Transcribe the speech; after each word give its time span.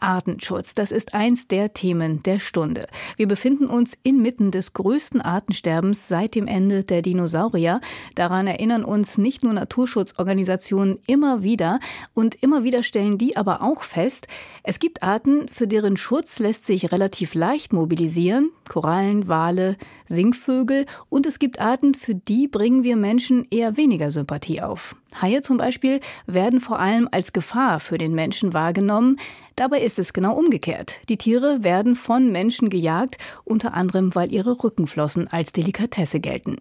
Artenschutz, 0.00 0.74
das 0.74 0.92
ist 0.92 1.14
eins 1.14 1.48
der 1.48 1.74
Themen 1.74 2.22
der 2.22 2.38
Stunde. 2.38 2.86
Wir 3.16 3.28
befinden 3.28 3.66
uns 3.66 3.92
inmitten 4.02 4.50
des 4.50 4.72
größten 4.72 5.20
Artensterbens 5.20 6.08
seit 6.08 6.34
dem 6.34 6.46
Ende 6.46 6.84
der 6.84 7.02
Dinosaurier. 7.02 7.80
Daran 8.14 8.46
erinnern 8.46 8.84
uns 8.84 9.18
nicht 9.18 9.42
nur 9.42 9.52
Naturschutzorganisationen 9.52 10.98
immer 11.06 11.42
wieder 11.42 11.80
und 12.14 12.34
immer 12.42 12.64
wieder 12.64 12.82
stellen 12.82 13.18
die 13.18 13.36
aber 13.36 13.62
auch 13.62 13.82
fest, 13.82 14.26
es 14.62 14.78
gibt 14.78 15.02
Arten, 15.02 15.48
für 15.48 15.66
deren 15.66 15.96
Schutz 15.96 16.38
lässt 16.38 16.66
sich 16.66 16.92
relativ 16.92 17.34
leicht 17.34 17.72
mobilisieren, 17.72 18.50
Korallen, 18.68 19.28
Wale, 19.28 19.76
Singvögel 20.08 20.86
und 21.08 21.26
es 21.26 21.38
gibt 21.38 21.60
Arten, 21.60 21.94
für 21.94 22.14
die 22.14 22.48
bringen 22.48 22.84
wir 22.84 22.96
Menschen 22.96 23.46
eher 23.50 23.76
weniger 23.76 24.10
Sympathie 24.10 24.60
auf. 24.60 24.94
Haie 25.20 25.42
zum 25.42 25.56
Beispiel 25.56 26.00
werden 26.26 26.60
vor 26.60 26.78
allem 26.78 27.08
als 27.10 27.32
Gefahr 27.32 27.80
für 27.80 27.98
den 27.98 28.14
Menschen 28.14 28.52
wahrgenommen. 28.52 29.18
Dabei 29.56 29.80
ist 29.80 29.98
es 29.98 30.12
genau 30.12 30.34
umgekehrt. 30.34 31.00
Die 31.08 31.16
Tiere 31.16 31.64
werden 31.64 31.96
von 31.96 32.30
Menschen 32.30 32.70
gejagt, 32.70 33.16
unter 33.44 33.74
anderem 33.74 34.14
weil 34.14 34.32
ihre 34.32 34.62
Rückenflossen 34.62 35.28
als 35.28 35.52
Delikatesse 35.52 36.20
gelten. 36.20 36.58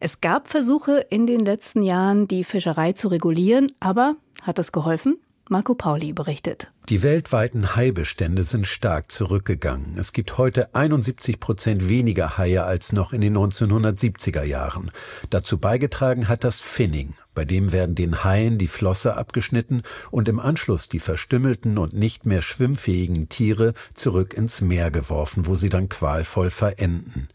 Es 0.00 0.20
gab 0.20 0.48
Versuche 0.48 1.06
in 1.10 1.26
den 1.26 1.40
letzten 1.40 1.82
Jahren, 1.82 2.26
die 2.26 2.44
Fischerei 2.44 2.92
zu 2.92 3.08
regulieren, 3.08 3.70
aber 3.78 4.16
hat 4.42 4.58
das 4.58 4.72
geholfen? 4.72 5.18
Marco 5.48 5.74
Pauli 5.74 6.12
berichtet. 6.12 6.72
Die 6.88 7.02
weltweiten 7.02 7.76
Haibestände 7.76 8.42
sind 8.44 8.66
stark 8.66 9.10
zurückgegangen. 9.10 9.98
Es 9.98 10.12
gibt 10.12 10.38
heute 10.38 10.74
71 10.74 11.40
Prozent 11.40 11.88
weniger 11.88 12.38
Haie 12.38 12.64
als 12.64 12.92
noch 12.92 13.12
in 13.12 13.20
den 13.20 13.36
1970er 13.36 14.42
Jahren. 14.42 14.90
Dazu 15.30 15.58
beigetragen 15.58 16.28
hat 16.28 16.44
das 16.44 16.60
Finning. 16.60 17.14
Bei 17.34 17.44
dem 17.44 17.72
werden 17.72 17.94
den 17.94 18.24
Haien 18.24 18.58
die 18.58 18.68
Flosse 18.68 19.16
abgeschnitten 19.16 19.82
und 20.10 20.28
im 20.28 20.38
Anschluss 20.38 20.88
die 20.88 21.00
verstümmelten 21.00 21.78
und 21.78 21.92
nicht 21.92 22.26
mehr 22.26 22.42
schwimmfähigen 22.42 23.28
Tiere 23.28 23.74
zurück 23.94 24.34
ins 24.34 24.60
Meer 24.60 24.90
geworfen, 24.90 25.46
wo 25.46 25.54
sie 25.54 25.68
dann 25.68 25.88
qualvoll 25.88 26.50
verenden. 26.50 27.28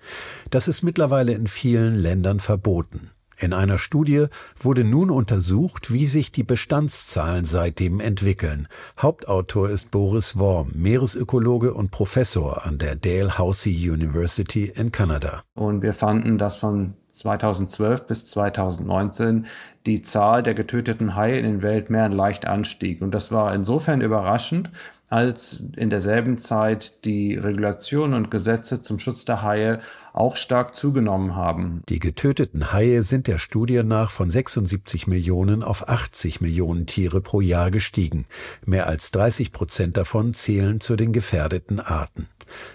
Das 0.50 0.68
ist 0.68 0.82
mittlerweile 0.82 1.34
in 1.34 1.48
vielen 1.48 1.96
Ländern 1.96 2.40
verboten. 2.40 3.12
In 3.40 3.54
einer 3.54 3.78
Studie 3.78 4.26
wurde 4.60 4.84
nun 4.84 5.12
untersucht, 5.12 5.94
wie 5.94 6.08
sich 6.08 6.32
die 6.32 6.44
Bestandszahlen 6.44 7.46
seitdem 7.46 8.00
entwickeln. 8.00 8.68
Hauptautor 9.00 9.70
ist 9.70 9.92
Boris 9.92 10.40
Worm, 10.40 10.72
Meeresökologe 10.74 11.74
und 11.74 11.92
Professor 11.92 12.66
an 12.66 12.80
der 12.80 12.96
Dalhousie 12.96 13.90
University 13.92 14.72
in 14.76 14.92
Kanada. 14.92 15.44
Und 15.54 15.84
wir 15.84 15.94
fanden, 15.94 16.40
dass 16.40 16.56
von 16.56 16.96
2012 17.12 18.08
bis 18.08 18.26
2019 18.30 19.46
die 19.86 20.02
Zahl 20.02 20.44
der 20.44 20.54
getöteten 20.54 21.16
Haie 21.16 21.38
in 21.38 21.46
den 21.46 21.62
Weltmeeren 21.62 22.12
leicht 22.12 22.48
anstieg. 22.48 23.02
Und 23.02 23.12
das 23.12 23.32
war 23.32 23.54
insofern 23.54 24.02
überraschend, 24.02 24.72
als 25.10 25.64
in 25.78 25.90
derselben 25.90 26.38
Zeit 26.38 27.06
die 27.06 27.36
Regulationen 27.36 28.14
und 28.14 28.30
Gesetze 28.30 28.82
zum 28.82 29.00
Schutz 29.00 29.24
der 29.24 29.42
Haie 29.42 29.80
auch 30.14 30.36
stark 30.36 30.76
zugenommen 30.76 31.36
haben. 31.36 31.82
Die 31.88 32.00
getöteten 32.00 32.74
Haie 32.74 33.04
sind 33.04 33.28
der 33.28 33.38
Studie 33.38 33.84
nach 33.84 34.10
von 34.10 34.30
76 34.30 35.08
Millionen 35.08 35.64
auf 35.64 35.88
80 35.88 36.42
Millionen 36.42 36.88
Tiere 36.88 37.22
pro 37.22 37.40
Jahr 37.40 37.72
gestiegen. 37.72 38.26
Mehr 38.66 38.88
als 38.88 39.12
30 39.12 39.52
Prozent 39.52 39.96
davon 39.96 40.34
zählen 40.34 40.82
zu 40.82 40.96
den 40.96 41.14
gefährdeten 41.14 41.80
Arten. 41.80 42.28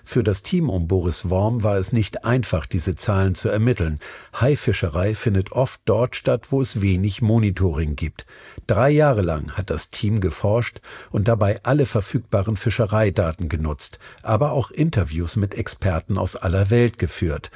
Für 0.04 0.22
das 0.22 0.42
Team 0.42 0.70
um 0.70 0.88
Boris 0.88 1.28
Worm 1.30 1.62
war 1.62 1.76
es 1.76 1.92
nicht 1.92 2.24
einfach, 2.24 2.66
diese 2.66 2.94
Zahlen 2.94 3.34
zu 3.34 3.48
ermitteln. 3.48 3.98
Haifischerei 4.40 5.14
findet 5.14 5.52
oft 5.52 5.80
dort 5.84 6.16
statt, 6.16 6.48
wo 6.50 6.60
es 6.60 6.80
wenig 6.80 7.22
Monitoring 7.22 7.96
gibt. 7.96 8.26
Drei 8.66 8.90
Jahre 8.90 9.22
lang 9.22 9.52
hat 9.52 9.70
das 9.70 9.90
Team 9.90 10.20
geforscht 10.20 10.80
und 11.10 11.28
dabei 11.28 11.60
alle 11.62 11.86
verfügbaren 11.86 12.56
Fischereidaten 12.56 13.48
genutzt, 13.48 13.98
aber 14.22 14.52
auch 14.52 14.70
Interviews 14.70 15.36
mit 15.36 15.54
Experten 15.54 16.18
aus 16.18 16.36
aller 16.36 16.70
Welt 16.70 16.98
geführt. 16.98 17.50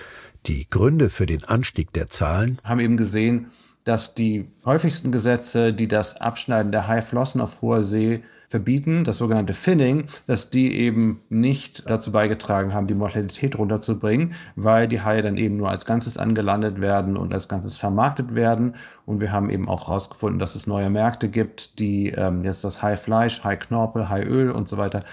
Die 0.47 0.69
Gründe 0.71 1.11
für 1.11 1.27
den 1.27 1.45
Anstieg 1.45 1.93
der 1.93 2.09
Zahlen 2.09 2.61
haben 2.63 2.81
eben 2.81 2.97
gesehen, 2.97 3.51
dass 3.85 4.15
die 4.15 4.49
häufigsten 4.65 5.13
Gesetze, 5.13 5.73
die 5.73 5.89
das 5.89 6.21
Abschneiden 6.21 6.73
der 6.73 6.89
Haiflossen 6.89 7.41
auf 7.41 7.63
hoher 7.63 7.85
See 7.85 8.23
verbieten, 8.49 9.05
das 9.05 9.19
sogenannte 9.19 9.55
Finning, 9.55 10.07
dass 10.27 10.51
die 10.51 10.75
eben 10.77 11.21
nicht 11.29 11.89
dazu 11.89 12.13
beigetragen 12.13 12.73
haben, 12.73 12.87
die 12.87 12.95
Mortalität 12.95 13.59
runterzubringen, 13.59 14.35
weil 14.55 14.89
die 14.89 15.01
Haie 15.01 15.23
dann 15.23 15.37
eben 15.37 15.57
nur 15.57 15.71
als 15.71 15.85
Ganzes 15.85 16.17
angelandet 16.17 16.81
werden 16.81 17.17
und 17.17 17.35
als 17.35 17.49
Ganzes 17.49 17.77
vermarktet 17.77 18.35
werden. 18.35 18.77
Und 19.05 19.21
wir 19.21 19.33
haben 19.33 19.51
eben 19.51 19.69
auch 19.69 19.89
herausgefunden, 19.89 20.39
dass 20.39 20.55
es 20.55 20.67
neue 20.67 20.91
Märkte 20.91 21.29
gibt, 21.29 21.79
die 21.79 22.11
ähm, 22.11 22.45
jetzt 22.45 22.65
das 22.65 22.83
Haifleisch, 22.83 23.43
Haiknorpel, 23.43 24.09
Haiöl 24.09 24.51
und 24.51 24.69
so 24.69 24.79
weiter 24.79 25.05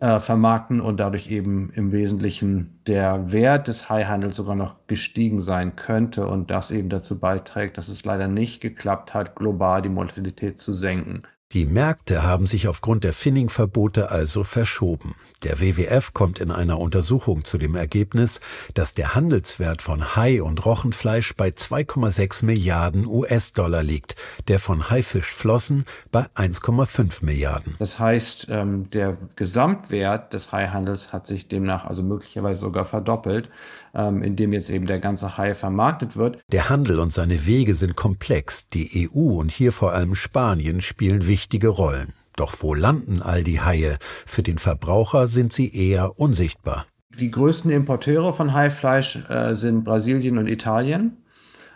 äh, 0.00 0.18
vermarkten 0.18 0.80
und 0.80 0.98
dadurch 0.98 1.30
eben 1.30 1.70
im 1.74 1.92
Wesentlichen 1.92 2.80
der 2.86 3.32
Wert 3.32 3.68
des 3.68 3.88
Haihandels 3.88 4.36
sogar 4.36 4.56
noch 4.56 4.76
gestiegen 4.86 5.40
sein 5.40 5.76
könnte 5.76 6.26
und 6.26 6.50
das 6.50 6.70
eben 6.70 6.88
dazu 6.88 7.20
beiträgt, 7.20 7.78
dass 7.78 7.88
es 7.88 8.04
leider 8.04 8.26
nicht 8.26 8.60
geklappt 8.60 9.14
hat, 9.14 9.36
global 9.36 9.82
die 9.82 9.90
Mortalität 9.90 10.58
zu 10.58 10.72
senken. 10.72 11.22
Die 11.52 11.66
Märkte 11.66 12.22
haben 12.22 12.46
sich 12.46 12.68
aufgrund 12.68 13.02
der 13.02 13.12
Finning-Verbote 13.12 14.12
also 14.12 14.44
verschoben. 14.44 15.16
Der 15.42 15.60
WWF 15.60 16.12
kommt 16.14 16.38
in 16.38 16.52
einer 16.52 16.78
Untersuchung 16.78 17.44
zu 17.44 17.58
dem 17.58 17.74
Ergebnis, 17.74 18.40
dass 18.74 18.94
der 18.94 19.16
Handelswert 19.16 19.82
von 19.82 20.14
Hai- 20.14 20.42
und 20.42 20.64
Rochenfleisch 20.64 21.34
bei 21.34 21.48
2,6 21.48 22.44
Milliarden 22.44 23.04
US-Dollar 23.04 23.82
liegt, 23.82 24.14
der 24.46 24.60
von 24.60 24.90
Haifischflossen 24.90 25.86
bei 26.12 26.26
1,5 26.36 27.24
Milliarden. 27.24 27.74
Das 27.80 27.98
heißt, 27.98 28.46
ähm, 28.48 28.88
der 28.90 29.16
Gesamtwert 29.34 30.32
des 30.32 30.52
Haihandels 30.52 31.12
hat 31.12 31.26
sich 31.26 31.48
demnach 31.48 31.84
also 31.84 32.04
möglicherweise 32.04 32.60
sogar 32.60 32.84
verdoppelt, 32.84 33.48
ähm, 33.94 34.22
indem 34.22 34.52
jetzt 34.52 34.70
eben 34.70 34.86
der 34.86 34.98
ganze 34.98 35.36
Hai 35.36 35.54
vermarktet 35.54 36.16
wird. 36.16 36.38
Der 36.52 36.68
Handel 36.68 37.00
und 37.00 37.12
seine 37.12 37.46
Wege 37.46 37.74
sind 37.74 37.96
komplex. 37.96 38.68
Die 38.68 39.08
EU 39.14 39.40
und 39.40 39.50
hier 39.50 39.72
vor 39.72 39.92
allem 39.92 40.14
Spanien 40.14 40.80
spielen 40.80 41.26
wichtige 41.26 41.68
Rollen. 41.68 42.12
Doch 42.36 42.54
wo 42.60 42.74
landen 42.74 43.22
all 43.22 43.44
die 43.44 43.60
Haie? 43.60 43.98
Für 44.26 44.42
den 44.42 44.58
Verbraucher 44.58 45.26
sind 45.26 45.52
sie 45.52 45.74
eher 45.74 46.18
unsichtbar. 46.18 46.86
Die 47.18 47.30
größten 47.30 47.70
Importeure 47.70 48.32
von 48.32 48.54
Haifleisch 48.54 49.18
äh, 49.28 49.54
sind 49.54 49.84
Brasilien 49.84 50.38
und 50.38 50.48
Italien. 50.48 51.18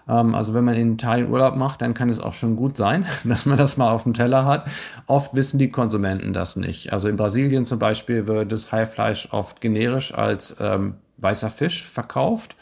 Ähm, 0.08 0.34
also 0.34 0.54
wenn 0.54 0.64
man 0.64 0.76
in 0.76 0.94
Italien 0.94 1.30
Urlaub 1.30 1.56
macht, 1.56 1.82
dann 1.82 1.94
kann 1.94 2.08
es 2.08 2.20
auch 2.20 2.32
schon 2.32 2.56
gut 2.56 2.76
sein, 2.76 3.06
dass 3.24 3.46
man 3.46 3.58
das 3.58 3.76
mal 3.76 3.90
auf 3.90 4.04
dem 4.04 4.14
Teller 4.14 4.46
hat. 4.46 4.66
Oft 5.06 5.34
wissen 5.34 5.58
die 5.58 5.70
Konsumenten 5.70 6.32
das 6.32 6.56
nicht. 6.56 6.92
Also 6.92 7.08
in 7.08 7.16
Brasilien 7.16 7.64
zum 7.64 7.78
Beispiel 7.78 8.26
wird 8.26 8.52
das 8.52 8.72
Haifleisch 8.72 9.28
oft 9.32 9.60
generisch 9.60 10.14
als 10.14 10.56
ähm, 10.60 10.94
weißer 11.24 11.50
Fisch 11.50 11.88
verkauft. 11.88 12.54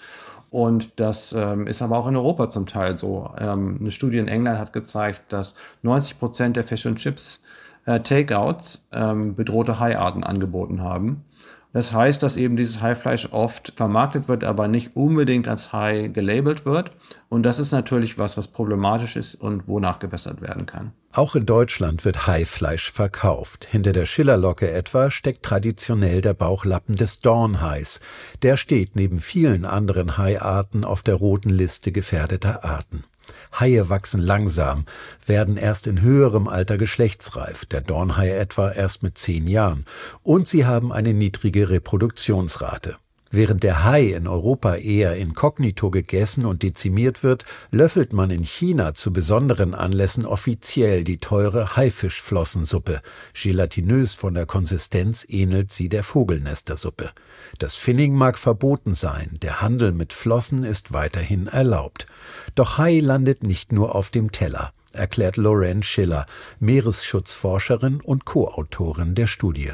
Und 0.48 0.92
das 0.96 1.32
ähm, 1.32 1.66
ist 1.66 1.82
aber 1.82 1.98
auch 1.98 2.06
in 2.06 2.16
Europa 2.16 2.50
zum 2.50 2.66
Teil 2.66 2.98
so. 2.98 3.30
Ähm, 3.38 3.78
eine 3.80 3.90
Studie 3.90 4.18
in 4.18 4.28
England 4.28 4.58
hat 4.58 4.72
gezeigt, 4.72 5.32
dass 5.32 5.54
90 5.82 6.18
Prozent 6.18 6.56
der 6.56 6.64
Fish 6.64 6.86
und 6.86 6.96
Chips 6.96 7.42
äh, 7.86 8.00
Takeouts 8.00 8.88
ähm, 8.92 9.34
bedrohte 9.34 9.78
Haiarten 9.78 10.24
angeboten 10.24 10.82
haben. 10.82 11.24
Das 11.72 11.92
heißt, 11.92 12.22
dass 12.22 12.36
eben 12.36 12.56
dieses 12.56 12.82
Haifleisch 12.82 13.28
oft 13.32 13.72
vermarktet 13.76 14.28
wird, 14.28 14.44
aber 14.44 14.68
nicht 14.68 14.94
unbedingt 14.94 15.48
als 15.48 15.72
Hai 15.72 16.08
gelabelt 16.08 16.66
wird. 16.66 16.90
Und 17.30 17.44
das 17.44 17.58
ist 17.58 17.72
natürlich 17.72 18.18
was, 18.18 18.36
was 18.36 18.48
problematisch 18.48 19.16
ist 19.16 19.34
und 19.36 19.66
wonach 19.66 19.98
gebessert 19.98 20.42
werden 20.42 20.66
kann. 20.66 20.92
Auch 21.14 21.34
in 21.34 21.46
Deutschland 21.46 22.04
wird 22.04 22.26
Haifleisch 22.26 22.90
verkauft. 22.90 23.66
Hinter 23.70 23.92
der 23.92 24.06
Schillerlocke 24.06 24.70
etwa 24.70 25.10
steckt 25.10 25.42
traditionell 25.42 26.20
der 26.20 26.34
Bauchlappen 26.34 26.94
des 26.94 27.20
Dornhais. 27.20 28.00
Der 28.42 28.56
steht 28.56 28.96
neben 28.96 29.18
vielen 29.18 29.64
anderen 29.64 30.18
Haiarten 30.18 30.84
auf 30.84 31.02
der 31.02 31.14
roten 31.14 31.50
Liste 31.50 31.92
gefährdeter 31.92 32.64
Arten. 32.64 33.04
Haie 33.52 33.88
wachsen 33.88 34.22
langsam, 34.22 34.86
werden 35.26 35.56
erst 35.56 35.86
in 35.86 36.00
höherem 36.00 36.48
Alter 36.48 36.78
geschlechtsreif, 36.78 37.66
der 37.66 37.82
Dornhai 37.82 38.30
etwa 38.30 38.70
erst 38.70 39.02
mit 39.02 39.18
zehn 39.18 39.46
Jahren, 39.46 39.84
und 40.22 40.48
sie 40.48 40.64
haben 40.64 40.92
eine 40.92 41.14
niedrige 41.14 41.68
Reproduktionsrate. 41.68 42.96
Während 43.34 43.62
der 43.62 43.82
Hai 43.82 44.08
in 44.08 44.28
Europa 44.28 44.76
eher 44.76 45.16
inkognito 45.16 45.90
gegessen 45.90 46.44
und 46.44 46.62
dezimiert 46.62 47.22
wird, 47.22 47.46
löffelt 47.70 48.12
man 48.12 48.30
in 48.30 48.44
China 48.44 48.92
zu 48.92 49.10
besonderen 49.10 49.74
Anlässen 49.74 50.26
offiziell 50.26 51.02
die 51.02 51.16
teure 51.16 51.74
Haifischflossensuppe. 51.74 53.00
Gelatinös 53.32 54.12
von 54.12 54.34
der 54.34 54.44
Konsistenz 54.44 55.24
ähnelt 55.26 55.72
sie 55.72 55.88
der 55.88 56.02
Vogelnestersuppe. 56.02 57.12
Das 57.58 57.74
Finning 57.74 58.14
mag 58.14 58.36
verboten 58.36 58.92
sein, 58.92 59.38
der 59.40 59.62
Handel 59.62 59.92
mit 59.92 60.12
Flossen 60.12 60.62
ist 60.62 60.92
weiterhin 60.92 61.46
erlaubt. 61.46 62.06
Doch 62.54 62.76
Hai 62.76 63.00
landet 63.00 63.44
nicht 63.44 63.72
nur 63.72 63.94
auf 63.94 64.10
dem 64.10 64.30
Teller, 64.30 64.74
erklärt 64.92 65.38
Lorraine 65.38 65.82
Schiller, 65.82 66.26
Meeresschutzforscherin 66.60 68.02
und 68.04 68.26
Co-Autorin 68.26 69.14
der 69.14 69.26
Studie. 69.26 69.72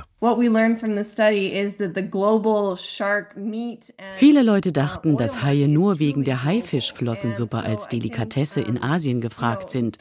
Viele 4.15 4.43
Leute 4.43 4.73
dachten, 4.73 5.17
dass 5.17 5.43
Haie 5.45 5.69
nur 5.69 6.01
wegen 6.01 6.25
der 6.25 6.43
Haifischflossensuppe 6.43 7.59
als 7.59 7.87
Delikatesse 7.87 8.61
in 8.61 8.83
Asien 8.83 9.21
gefragt 9.21 9.71
sind, 9.71 9.99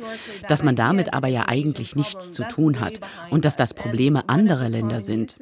dass 0.47 0.63
man 0.63 0.75
damit 0.75 1.13
aber 1.13 1.27
ja 1.27 1.47
eigentlich 1.47 1.95
nichts 1.95 2.31
zu 2.31 2.47
tun 2.47 2.79
hat 2.79 2.99
und 3.29 3.45
dass 3.45 3.57
das 3.57 3.75
Probleme 3.75 4.27
anderer 4.27 4.69
Länder 4.69 5.01
sind. 5.01 5.37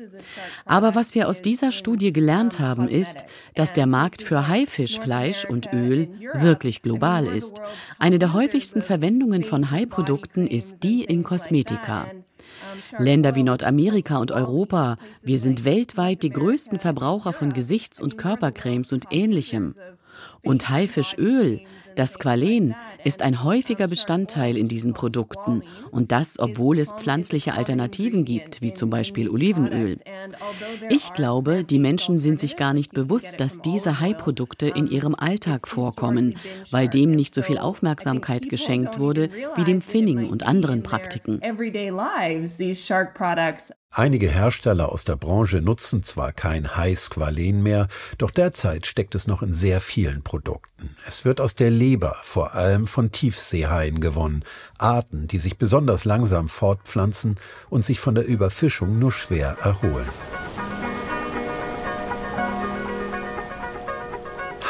Aber 0.66 0.94
was 0.94 1.16
wir 1.16 1.30
aus 1.30 1.42
dieser 1.42 1.72
Studie 1.72 2.12
gelernt 2.12 2.60
haben, 2.60 2.90
ist, 2.90 3.24
dass 3.54 3.72
der 3.72 3.88
Markt 3.88 4.24
für 4.24 4.50
Haifischfleisch 4.50 5.46
und 5.46 5.72
Öl 5.72 6.10
wirklich 6.34 6.82
global 6.82 7.28
ist. 7.28 7.62
Eine 7.98 8.20
der 8.20 8.34
häufigsten 8.34 8.82
Verwendungen 8.82 9.46
von 9.46 9.72
Haiprodukten 9.72 10.48
ist 10.48 10.84
die 10.84 11.06
in 11.06 11.24
Kosmetika. 11.24 12.08
Länder 12.98 13.36
wie 13.36 13.44
Nordamerika 13.44 14.18
und 14.18 14.32
Europa, 14.32 14.98
wir 15.22 15.40
sind 15.40 15.66
weltweit 15.66 16.24
die 16.24 16.30
größten 16.30 16.80
Verbraucher 16.80 17.34
von 17.34 17.54
Gesichts- 17.54 18.00
und 18.00 18.18
Körpercremes 18.18 18.94
und 18.94 19.08
ähnlichem. 19.12 19.76
Und 20.44 20.70
Haifischöl 20.70 21.62
das 21.96 22.14
Squalen 22.14 22.76
ist 23.04 23.22
ein 23.22 23.44
häufiger 23.44 23.88
Bestandteil 23.88 24.58
in 24.58 24.68
diesen 24.68 24.94
Produkten 24.94 25.64
und 25.92 26.12
das, 26.12 26.40
obwohl 26.40 26.80
es 26.80 26.94
pflanzliche 26.94 27.54
Alternativen 27.54 28.26
gibt, 28.26 28.62
wie 28.62 28.74
zum 28.74 28.90
Beispiel 28.90 29.30
Olivenöl. 29.30 29.98
Ich 30.90 31.14
glaube, 31.14 31.64
die 31.64 31.80
Menschen 31.80 32.20
sind 32.20 32.40
sich 32.40 32.58
gar 32.58 32.74
nicht 32.74 32.94
bewusst, 32.94 33.40
dass 33.40 33.62
diese 33.62 34.00
Hai-Produkte 34.00 34.68
in 34.68 34.88
ihrem 34.88 35.16
Alltag 35.16 35.68
vorkommen, 35.68 36.36
weil 36.72 36.88
dem 36.88 37.12
nicht 37.12 37.34
so 37.34 37.42
viel 37.42 37.58
Aufmerksamkeit 37.58 38.50
geschenkt 38.50 39.00
wurde 39.00 39.30
wie 39.56 39.64
dem 39.64 39.82
Finning 39.82 40.30
und 40.30 40.44
anderen 40.44 40.84
Praktiken. 40.84 41.42
Einige 43.98 44.30
Hersteller 44.30 44.92
aus 44.92 45.06
der 45.06 45.16
Branche 45.16 45.62
nutzen 45.62 46.04
zwar 46.04 46.34
kein 46.34 46.76
Hai-Squalen 46.76 47.64
mehr, 47.64 47.88
doch 48.18 48.30
derzeit 48.30 48.86
steckt 48.88 49.16
es 49.16 49.26
noch 49.26 49.42
in 49.42 49.54
sehr 49.54 49.80
vielen 49.80 50.22
Produkten. 50.22 50.98
Es 51.08 51.24
wird 51.24 51.40
aus 51.40 51.56
der 51.56 51.72
Leber, 51.72 52.18
vor 52.22 52.56
allem 52.56 52.88
von 52.88 53.14
Tiefseehaien 53.14 54.02
gewonnen, 54.02 54.44
Arten, 54.78 55.30
die 55.30 55.38
sich 55.38 55.58
besonders 55.58 56.04
langsam 56.04 56.50
fortpflanzen 56.50 57.38
und 57.70 57.86
sich 57.86 58.02
von 58.02 58.16
der 58.16 58.26
Überfischung 58.26 59.00
nur 59.00 59.14
schwer 59.14 59.56
erholen. 59.62 60.10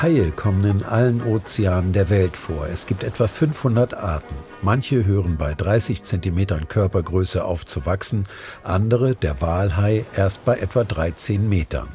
Haie 0.05 0.29
kommen 0.29 0.63
in 0.65 0.83
allen 0.83 1.23
Ozeanen 1.23 1.91
der 1.91 2.11
Welt 2.11 2.37
vor. 2.37 2.67
Es 2.67 2.85
gibt 2.85 3.03
etwa 3.03 3.25
500 3.25 3.95
Arten. 3.95 4.35
Manche 4.61 5.03
hören 5.03 5.35
bei 5.35 5.55
30 5.55 6.03
cm 6.03 6.67
Körpergröße 6.67 7.43
auf 7.43 7.65
zu 7.65 7.87
wachsen, 7.87 8.27
andere, 8.61 9.15
der 9.15 9.41
Walhai, 9.41 10.05
erst 10.15 10.45
bei 10.45 10.57
etwa 10.57 10.83
13 10.83 11.49
Metern. 11.49 11.87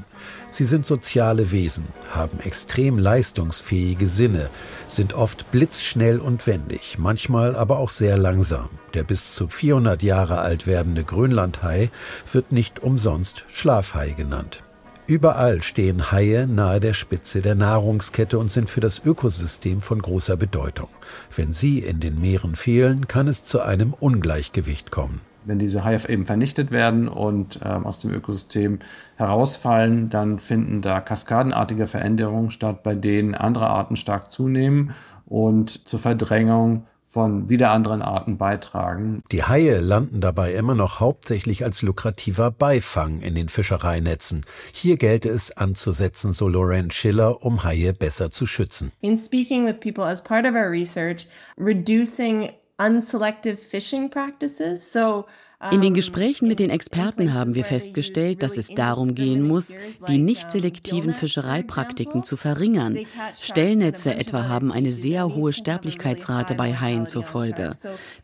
Sie 0.51 0.65
sind 0.65 0.87
soziale 0.87 1.53
Wesen, 1.53 1.85
haben 2.11 2.41
extrem 2.41 2.99
leistungsfähige 2.99 4.09
Sinne, 4.09 4.51
sind 4.89 5.13
oft 5.13 5.49
blitzschnell 5.53 6.19
und 6.19 6.49
wendig, 6.49 6.99
manchmal 6.99 7.55
aber 7.55 7.79
auch 7.79 7.91
sehr 7.91 8.19
langsam. 8.19 8.71
Der 8.95 9.05
bis 9.05 9.37
zu 9.37 9.47
400 9.47 10.03
Jahre 10.03 10.41
alt 10.41 10.67
werdende 10.67 11.05
Grönlandhai 11.05 11.91
wird 12.33 12.51
nicht 12.51 12.83
umsonst 12.83 13.45
Schlafhai 13.47 14.11
genannt. 14.11 14.65
Überall 15.11 15.61
stehen 15.61 16.13
Haie 16.13 16.47
nahe 16.47 16.79
der 16.79 16.93
Spitze 16.93 17.43
der 17.43 17.57
Nahrungskette 17.57 18.39
und 18.39 18.49
sind 18.49 18.71
für 18.71 18.79
das 18.81 19.05
Ökosystem 19.05 19.83
von 19.83 20.01
großer 20.01 20.37
Bedeutung. 20.37 20.87
Wenn 21.35 21.53
sie 21.53 21.81
in 21.81 21.99
den 21.99 22.21
Meeren 22.21 22.55
fehlen, 22.55 23.09
kann 23.09 23.27
es 23.27 23.43
zu 23.43 23.61
einem 23.61 23.93
Ungleichgewicht 23.93 24.93
kommen. 24.93 25.21
Wenn 25.45 25.59
diese 25.59 25.83
Haie 25.83 25.99
eben 26.09 26.27
vernichtet 26.27 26.71
werden 26.71 27.09
und 27.09 27.59
ähm, 27.65 27.87
aus 27.87 27.99
dem 27.99 28.13
Ökosystem 28.13 28.79
herausfallen, 29.17 30.11
dann 30.11 30.39
finden 30.39 30.81
da 30.81 31.01
kaskadenartige 31.01 31.89
Veränderungen 31.89 32.53
statt, 32.53 32.85
bei 32.85 32.95
denen 32.95 33.35
andere 33.35 33.67
Arten 33.67 33.97
stark 33.97 34.31
zunehmen 34.31 34.95
und 35.27 35.89
zur 35.89 35.99
Verdrängung 35.99 36.87
von 37.11 37.49
wieder 37.49 37.73
anderen 37.73 38.03
Arten 38.03 38.39
beitragen. 38.39 39.21
Die 39.33 39.43
Haie 39.43 39.81
landen 39.81 40.21
dabei 40.21 40.55
immer 40.55 40.77
noch 40.77 41.01
hauptsächlich 41.01 41.65
als 41.65 41.83
lukrativer 41.83 42.53
Beifang 42.53 43.21
in 43.21 43.35
den 43.35 43.49
Fischereinetzen. 43.49 44.47
Hier 44.73 44.97
gelte 44.97 45.29
es 45.29 45.57
anzusetzen, 45.57 46.31
so 46.31 46.47
Lorraine 46.47 46.93
Schiller, 46.93 47.45
um 47.45 47.65
Haie 47.65 47.93
besser 47.93 48.31
zu 48.31 48.47
schützen. 48.47 48.93
In 49.01 49.19
speaking 49.19 49.67
with 49.67 49.81
people 49.81 50.05
as 50.05 50.23
part 50.23 50.47
of 50.47 50.55
our 50.55 50.71
research, 50.71 51.27
reducing 51.59 52.53
unselective 52.79 53.59
fishing 53.59 54.09
practices, 54.09 54.93
so 54.93 55.27
in 55.71 55.83
den 55.83 55.93
Gesprächen 55.93 56.49
mit 56.49 56.59
den 56.59 56.71
Experten 56.71 57.35
haben 57.35 57.55
wir 57.55 57.67
festgestellt, 57.67 58.43
dass 58.43 58.57
es 58.57 58.69
darum 58.69 59.15
gehen 59.15 59.47
muss, 59.47 59.75
die 60.09 60.17
nicht 60.17 60.51
selektiven 60.51 61.13
Fischereipraktiken 61.13 62.25
zu 62.25 62.39
verringern. 62.39 62.99
Stellnetze 63.39 64.15
etwa 64.15 64.49
haben 64.49 64.73
eine 64.73 64.91
sehr 64.91 65.35
hohe 65.35 65.53
Sterblichkeitsrate 65.53 66.55
bei 66.55 66.75
Haien 66.75 67.07
zur 67.07 67.25
Folge. 67.25 67.73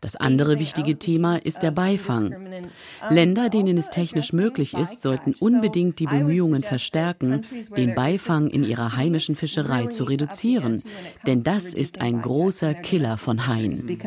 Das 0.01 0.15
andere 0.15 0.57
wichtige 0.57 0.97
Thema 0.97 1.37
ist 1.37 1.61
der 1.61 1.69
Beifang. 1.69 2.35
Länder, 3.11 3.49
denen 3.49 3.77
es 3.77 3.91
technisch 3.91 4.33
möglich 4.33 4.73
ist, 4.73 5.03
sollten 5.03 5.35
unbedingt 5.35 5.99
die 5.99 6.07
Bemühungen 6.07 6.63
verstärken, 6.63 7.43
den 7.77 7.93
Beifang 7.93 8.47
in 8.49 8.63
ihrer 8.63 8.97
heimischen 8.97 9.35
Fischerei 9.35 9.85
zu 9.85 10.05
reduzieren. 10.05 10.81
Denn 11.27 11.43
das 11.43 11.75
ist 11.75 12.01
ein 12.01 12.19
großer 12.19 12.73
Killer 12.73 13.17
von 13.17 13.45
Haien. 13.45 13.99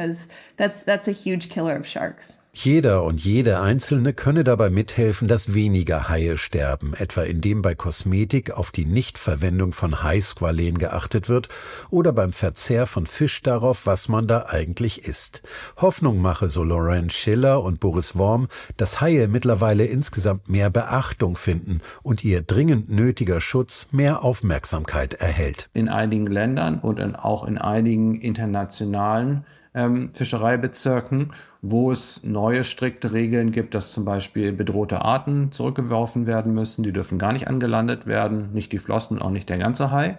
Jeder 2.53 3.05
und 3.05 3.25
jede 3.25 3.61
Einzelne 3.61 4.13
könne 4.13 4.43
dabei 4.43 4.71
mithelfen, 4.71 5.29
dass 5.29 5.55
weniger 5.55 6.09
Haie 6.09 6.37
sterben, 6.37 6.95
etwa 6.95 7.23
indem 7.23 7.63
bei 7.63 7.77
Kosmetik 7.77 8.51
auf 8.51 8.73
die 8.73 8.87
Nichtverwendung 8.87 9.73
von 9.73 10.03
Haisqualen 10.03 10.77
geachtet 10.77 11.29
wird 11.29 11.49
oder 11.91 12.13
beim 12.13 12.33
Verzehr 12.33 12.87
von 12.87 13.07
Fisch 13.07 13.43
darauf, 13.43 13.87
was 13.87 14.09
man 14.09 14.27
da 14.27 14.47
eigentlich 14.49 15.05
isst. 15.05 15.43
Hoffnung 15.77 16.21
mache, 16.21 16.49
so 16.49 16.65
Lauren 16.65 17.09
Schiller 17.11 17.63
und 17.63 17.79
Boris 17.79 18.19
Worm, 18.19 18.49
dass 18.77 19.01
Haie 19.01 19.29
mittlerweile 19.29 19.85
insgesamt 19.85 20.49
mehr 20.49 20.71
Beachtung 20.71 21.37
finden 21.37 21.81
und 22.03 22.25
ihr 22.25 22.43
dringend 22.43 22.89
nötiger 22.91 23.41
Schutz 23.41 23.87
mehr 23.93 24.25
Aufmerksamkeit 24.25 25.15
erhält. 25.15 25.71
In 25.73 25.89
einigen 25.89 26.27
Ländern 26.27 26.81
und 26.81 27.01
auch 27.15 27.47
in 27.47 27.59
einigen 27.59 28.17
internationalen 28.17 29.45
ähm, 29.75 30.11
Fischereibezirken, 30.13 31.33
wo 31.63 31.93
es 31.93 32.25
neue 32.25 32.65
strikte 32.65 33.13
Regeln 33.13 33.53
gibt, 33.53 33.75
dass 33.75 33.93
zum 33.93 34.05
Beispiel 34.05 34.53
bedrohte 34.53 35.03
Arten 35.05 35.53
zurückgeworfen 35.53 36.27
werden 36.27 36.55
müssen. 36.55 36.83
Die 36.83 36.93
dürfen 36.93 37.19
gar 37.19 37.33
nicht 37.33 37.49
angelandet 37.49 38.07
werden, 38.07 38.53
nicht 38.53 38.73
die 38.73 38.79
Flossen, 38.79 39.21
auch 39.21 39.31
nicht 39.31 39.49
der 39.49 39.59
ganze 39.59 39.91
Hai. 39.91 40.19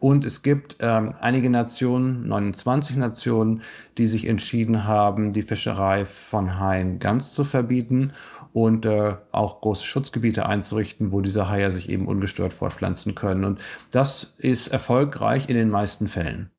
Und 0.00 0.24
es 0.24 0.42
gibt 0.42 0.76
ähm, 0.80 1.14
einige 1.20 1.48
Nationen, 1.48 2.28
29 2.28 2.96
Nationen, 2.96 3.62
die 3.96 4.06
sich 4.06 4.26
entschieden 4.26 4.84
haben, 4.84 5.32
die 5.32 5.42
Fischerei 5.42 6.04
von 6.04 6.58
Haien 6.58 6.98
ganz 6.98 7.32
zu 7.32 7.44
verbieten 7.44 8.12
und 8.52 8.84
äh, 8.84 9.14
auch 9.32 9.60
große 9.60 9.84
Schutzgebiete 9.84 10.46
einzurichten, 10.46 11.10
wo 11.10 11.20
diese 11.20 11.48
Haie 11.48 11.70
sich 11.70 11.88
eben 11.88 12.06
ungestört 12.06 12.52
fortpflanzen 12.52 13.14
können. 13.14 13.44
Und 13.44 13.60
das 13.92 14.34
ist 14.38 14.68
erfolgreich 14.68 15.48
in 15.48 15.56
den 15.56 15.70
meisten 15.70 16.06
Fällen. 16.06 16.50